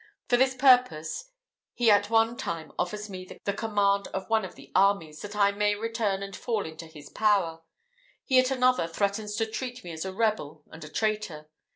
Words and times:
For 0.29 0.35
this 0.35 0.55
purpose, 0.55 1.29
he 1.75 1.91
at 1.91 2.09
one 2.09 2.35
time 2.35 2.71
offers 2.79 3.07
me 3.07 3.29
the 3.45 3.53
command 3.53 4.07
of 4.15 4.27
one 4.31 4.43
of 4.43 4.55
the 4.55 4.71
armies, 4.73 5.21
that 5.21 5.35
I 5.35 5.51
may 5.51 5.75
return 5.75 6.23
and 6.23 6.35
fall 6.35 6.65
into 6.65 6.87
his 6.87 7.09
power; 7.11 7.61
he 8.23 8.39
at 8.39 8.49
another 8.49 8.87
threatens 8.87 9.35
to 9.35 9.45
treat 9.45 9.83
me 9.83 9.91
as 9.91 10.03
a 10.03 10.11
rebel 10.11 10.63
and 10.71 10.83
a 10.83 10.89
traitor. 10.89 11.51